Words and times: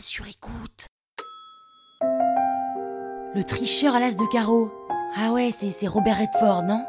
Sur 0.00 0.26
écoute. 0.26 0.86
Le 3.34 3.42
tricheur 3.42 3.94
à 3.94 4.00
l'as 4.00 4.16
de 4.16 4.26
carreau. 4.30 4.70
Ah 5.16 5.32
ouais, 5.32 5.50
c'est 5.52 5.86
Robert 5.86 6.18
Redford, 6.18 6.64
non? 6.64 6.84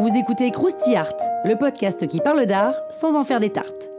Vous 0.00 0.14
écoutez 0.14 0.50
Krusty 0.50 0.94
Art, 0.94 1.16
le 1.44 1.56
podcast 1.56 2.06
qui 2.06 2.20
parle 2.20 2.44
d'art 2.46 2.74
sans 2.90 3.16
en 3.16 3.24
faire 3.24 3.40
des 3.40 3.50
tartes. 3.50 3.90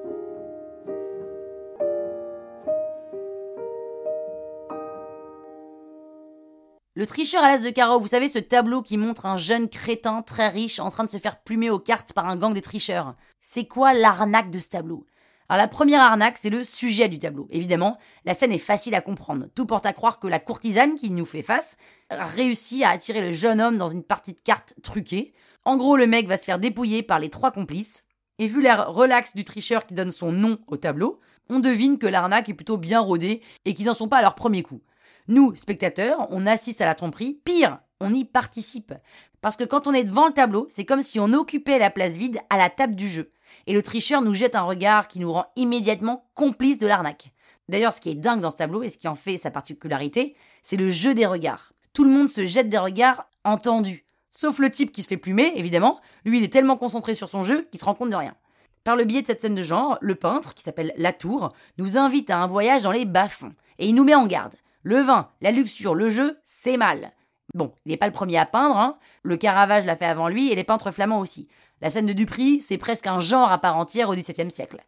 Le 6.94 7.06
tricheur 7.08 7.44
à 7.44 7.50
l'as 7.50 7.64
de 7.64 7.70
carreau, 7.70 8.00
vous 8.00 8.08
savez 8.08 8.28
ce 8.28 8.40
tableau 8.40 8.82
qui 8.82 8.98
montre 8.98 9.26
un 9.26 9.38
jeune 9.38 9.70
crétin 9.70 10.22
très 10.22 10.50
riche 10.50 10.80
en 10.80 10.92
train 10.92 11.04
de 11.04 11.09
se 11.09 11.18
faire 11.18 11.40
plumer 11.42 11.70
aux 11.70 11.80
cartes 11.80 12.14
par 12.14 12.28
un 12.28 12.36
gang 12.36 12.54
des 12.54 12.62
tricheurs? 12.62 13.16
C'est 13.40 13.66
quoi 13.66 13.94
l'arnaque 13.94 14.52
de 14.52 14.59
ce 14.59 14.70
tableau? 14.70 15.06
Alors 15.50 15.62
la 15.62 15.70
première 15.70 16.02
arnaque, 16.02 16.38
c'est 16.38 16.50
le 16.50 16.66
sujet 16.66 17.08
du 17.08 17.20
tableau. 17.20 17.48
Évidemment, 17.50 17.98
la 18.26 18.34
scène 18.34 18.52
est 18.52 18.58
facile 18.58 18.96
à 18.96 19.02
comprendre. 19.02 19.45
Tout 19.56 19.66
porte 19.66 19.86
à 19.86 19.94
croire 19.94 20.20
que 20.20 20.28
la 20.28 20.39
courtisane 20.39 20.95
qui 20.95 21.09
nous 21.09 21.26
fait 21.26 21.42
face 21.42 21.78
réussit 22.09 22.84
à 22.84 22.89
attirer 22.89 23.22
le 23.22 23.31
jeune 23.31 23.62
homme 23.62 23.78
dans 23.78 23.88
une 23.88 24.04
partie 24.04 24.34
de 24.34 24.42
cartes 24.42 24.76
truquée. 24.84 25.34
En 25.64 25.78
gros, 25.78 25.95
le 25.95 26.06
mec 26.06 26.28
va 26.28 26.38
se 26.38 26.44
faire 26.44 26.59
dépouiller 26.59 27.02
par 27.02 27.20
les 27.20 27.30
trois 27.30 27.52
complices. 27.52 28.04
Et 28.39 28.48
vu 28.48 28.62
l'air 28.62 28.92
relax 28.92 29.36
du 29.36 29.45
tricheur 29.45 29.86
qui 29.86 29.94
donne 29.94 30.12
son 30.12 30.31
nom 30.31 30.58
au 30.67 30.78
tableau, 30.78 31.22
on 31.50 31.59
devine 31.59 31.98
que 31.98 32.08
l'arnaque 32.08 32.50
est 32.50 32.54
plutôt 32.54 32.78
bien 32.78 33.00
rodée 33.00 33.42
et 33.64 33.73
qu'ils 33.73 33.86
n'en 33.86 33.94
sont 33.94 34.09
pas 34.09 34.17
à 34.17 34.22
leur 34.22 34.36
premier 34.36 34.64
coup. 34.64 34.82
Nous, 35.30 35.56
spectateurs, 35.56 36.28
on 36.30 36.45
assiste 36.45 36.82
à 36.82 36.86
la 36.86 36.94
tromperie. 36.94 37.39
Pire, 37.45 37.80
on 38.02 38.14
y 38.14 38.26
participe. 38.26 38.94
Parce 39.42 39.56
que 39.56 39.64
quand 39.64 39.88
on 39.88 39.94
est 39.94 40.04
devant 40.04 40.28
le 40.28 40.34
tableau, 40.34 40.67
c'est 40.70 40.86
comme 40.86 41.02
si 41.02 41.20
on 41.22 41.34
occupait 41.34 41.80
la 41.80 41.89
place 41.89 42.17
vide 42.17 42.39
à 42.50 42.58
la 42.58 42.70
table 42.70 42.95
du 42.95 43.08
jeu 43.08 43.32
et 43.66 43.73
le 43.73 43.81
tricheur 43.81 44.22
nous 44.22 44.34
jette 44.34 44.56
un 44.56 44.64
regard 44.64 45.08
qui 45.08 45.20
nous 45.20 45.31
rend 45.31 45.45
immédiatement 45.56 46.26
complices 46.34 46.78
de 46.78 46.88
l'arnaque. 46.88 47.31
D'ailleurs, 47.70 47.94
ce 47.94 48.02
qui 48.02 48.09
est 48.09 48.16
dingue 48.16 48.39
dans 48.39 48.52
ce 48.52 48.58
tableau 48.58 48.84
et 48.84 48.89
ce 48.89 48.98
qui 48.98 49.08
en 49.08 49.16
fait 49.16 49.38
sa 49.38 49.52
particularité, 49.52 50.36
c'est 50.64 50.78
le 50.78 50.89
jeu 50.89 51.14
des 51.14 51.26
regards. 51.26 51.73
Tout 51.94 52.04
le 52.04 52.12
monde 52.12 52.30
se 52.30 52.45
jette 52.45 52.70
des 52.70 52.78
regards 52.78 53.26
entendus. 53.44 54.06
Sauf 54.30 54.59
le 54.59 54.70
type 54.70 54.92
qui 54.92 55.02
se 55.02 55.08
fait 55.08 55.17
plumer, 55.17 55.54
évidemment. 55.56 56.00
Lui, 56.23 56.38
il 56.38 56.44
est 56.44 56.54
tellement 56.54 56.78
concentré 56.78 57.14
sur 57.14 57.28
son 57.28 57.44
jeu 57.44 57.67
qu'il 57.72 57.80
se 57.80 57.86
rend 57.86 57.95
compte 57.95 58.12
de 58.12 58.16
rien. 58.16 58.36
Par 58.84 58.95
le 58.95 59.04
biais 59.04 59.22
de 59.22 59.28
cette 59.28 59.42
scène 59.42 59.56
de 59.56 59.64
genre, 59.64 59.98
le 60.00 60.16
peintre, 60.16 60.54
qui 60.54 60.64
s'appelle 60.64 60.94
Latour, 60.95 61.54
nous 61.78 61.98
invite 61.98 62.30
à 62.30 62.38
un 62.38 62.48
voyage 62.48 62.84
dans 62.84 62.92
les 62.92 63.06
bas-fonds. 63.06 63.54
Et 63.80 63.88
il 63.88 63.95
nous 63.95 64.04
met 64.04 64.16
en 64.16 64.28
garde. 64.28 64.54
Le 64.84 65.00
vin, 65.00 65.30
la 65.42 65.52
luxure, 65.52 65.95
le 65.95 66.09
jeu, 66.09 66.39
c'est 66.45 66.78
mal. 66.78 67.11
Bon, 67.53 67.73
il 67.86 67.92
n'est 67.92 67.98
pas 67.98 68.08
le 68.08 68.14
premier 68.14 68.38
à 68.38 68.45
peindre, 68.45 68.78
hein. 68.78 68.98
le 69.23 69.38
Caravage 69.38 69.86
l'a 69.86 69.95
fait 69.95 70.06
avant 70.06 70.28
lui 70.28 70.52
et 70.52 70.56
les 70.56 70.64
peintres 70.64 70.92
flamands 70.92 71.20
aussi. 71.20 71.48
La 71.81 71.89
scène 71.89 72.06
de 72.06 72.14
Dupri, 72.14 72.59
c'est 72.59 72.78
presque 72.78 73.08
un 73.08 73.20
genre 73.20 73.52
à 73.52 73.59
part 73.59 73.78
entière 73.78 74.09
au 74.09 74.16
XVIIe 74.16 74.52
siècle. 74.52 74.84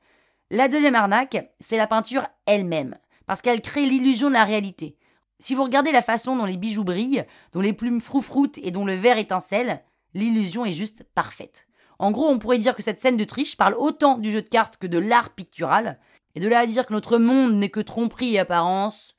La 0.52 0.68
deuxième 0.68 0.96
arnaque, 0.96 1.54
c'est 1.60 1.78
la 1.78 1.88
peinture 1.88 2.26
elle-même, 2.46 2.98
parce 3.28 3.42
qu'elle 3.42 3.62
crée 3.62 3.86
l'illusion 3.86 4.28
de 4.28 4.34
la 4.34 4.44
réalité. 4.44 4.98
Si 5.40 5.56
vous 5.56 5.64
regardez 5.64 5.92
la 5.92 6.02
façon 6.02 6.36
dont 6.36 6.46
les 6.46 6.58
bijoux 6.58 6.84
brillent, 6.84 7.26
dont 7.54 7.62
les 7.62 7.74
plumes 7.74 8.02
froufroutent 8.02 8.58
et 8.58 8.72
dont 8.72 8.86
le 8.86 8.96
verre 8.96 9.20
étincelle, 9.20 9.84
l'illusion 10.14 10.66
est 10.66 10.74
juste 10.74 11.04
parfaite. 11.16 11.68
En 12.00 12.12
gros, 12.12 12.28
on 12.28 12.40
pourrait 12.40 12.58
dire 12.58 12.76
que 12.76 12.82
cette 12.82 13.00
scène 13.00 13.18
de 13.18 13.24
triche 13.24 13.58
parle 13.58 13.76
autant 13.76 14.18
du 14.18 14.32
jeu 14.32 14.42
de 14.42 14.50
cartes 14.50 14.78
que 14.78 14.88
de 14.88 14.98
l'art 14.98 15.30
pictural, 15.30 16.00
et 16.36 16.40
de 16.40 16.48
là 16.48 16.60
à 16.60 16.66
dire 16.66 16.86
que 16.86 16.94
notre 16.94 17.18
monde 17.18 17.54
n'est 17.54 17.70
que 17.70 17.80
tromperie 17.80 18.36
et 18.36 18.40
apparence, 18.40 19.16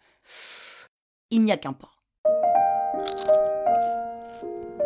il 1.30 1.44
n'y 1.44 1.52
a 1.52 1.56
qu'un 1.56 1.72
pas. 1.72 1.92